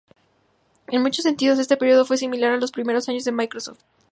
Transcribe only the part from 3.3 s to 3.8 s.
Microsoft.